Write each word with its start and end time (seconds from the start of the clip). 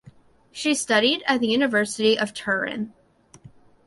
She 0.51 0.73
studied 0.73 1.21
at 1.27 1.41
the 1.41 1.47
University 1.47 2.17
of 2.17 2.33
Turin. 2.33 2.91